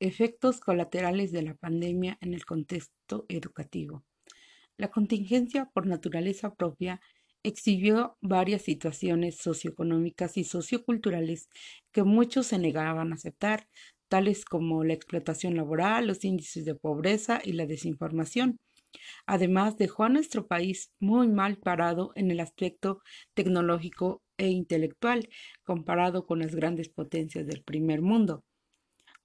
[0.00, 4.04] Efectos colaterales de la pandemia en el contexto educativo.
[4.76, 7.00] La contingencia por naturaleza propia
[7.42, 11.48] exhibió varias situaciones socioeconómicas y socioculturales
[11.90, 13.68] que muchos se negaban a aceptar,
[14.08, 18.58] tales como la explotación laboral, los índices de pobreza y la desinformación.
[19.26, 23.02] Además, dejó a nuestro país muy mal parado en el aspecto
[23.34, 25.28] tecnológico e intelectual
[25.64, 28.44] comparado con las grandes potencias del primer mundo.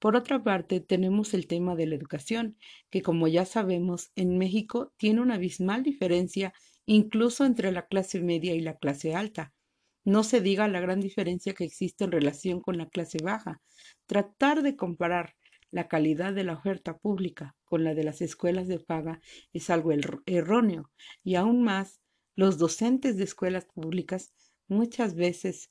[0.03, 2.57] Por otra parte, tenemos el tema de la educación,
[2.89, 6.53] que como ya sabemos, en México tiene una abismal diferencia
[6.85, 9.53] incluso entre la clase media y la clase alta.
[10.03, 13.61] No se diga la gran diferencia que existe en relación con la clase baja.
[14.05, 15.37] Tratar de comparar
[15.71, 19.21] la calidad de la oferta pública con la de las escuelas de paga
[19.53, 19.93] es algo
[20.25, 20.91] erróneo
[21.23, 22.01] y aún más
[22.35, 24.33] los docentes de escuelas públicas
[24.67, 25.69] muchas veces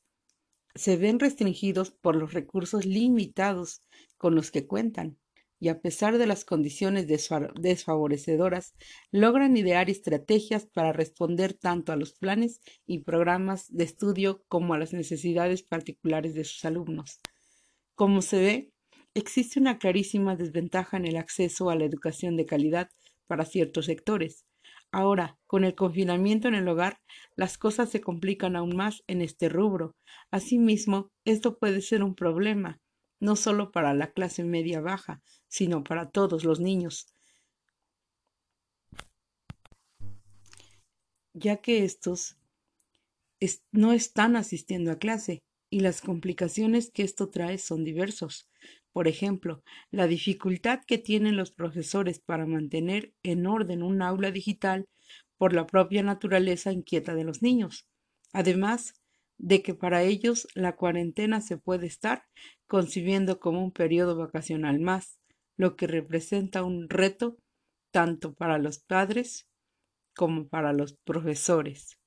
[0.75, 3.83] se ven restringidos por los recursos limitados
[4.17, 5.19] con los que cuentan,
[5.61, 8.75] y a pesar de las condiciones desfavorecedoras,
[9.13, 14.79] logran idear estrategias para responder tanto a los planes y programas de estudio como a
[14.79, 17.21] las necesidades particulares de sus alumnos.
[17.95, 18.73] Como se ve,
[19.15, 22.89] existe una clarísima desventaja en el acceso a la educación de calidad
[23.29, 24.45] para ciertos sectores,
[24.93, 27.01] Ahora, con el confinamiento en el hogar,
[27.35, 29.97] las cosas se complican aún más en este rubro.
[30.31, 32.79] Asimismo, esto puede ser un problema,
[33.19, 37.07] no solo para la clase media baja, sino para todos los niños,
[41.33, 42.37] ya que estos
[43.73, 48.51] no están asistiendo a clase y las complicaciones que esto trae son diversos.
[48.93, 54.87] Por ejemplo, la dificultad que tienen los profesores para mantener en orden un aula digital
[55.39, 57.87] por la propia naturaleza inquieta de los niños.
[58.33, 58.95] Además
[59.39, 62.25] de que para ellos la cuarentena se puede estar
[62.67, 65.19] concibiendo como un periodo vacacional más,
[65.57, 67.39] lo que representa un reto
[67.91, 69.47] tanto para los padres
[70.15, 71.99] como para los profesores.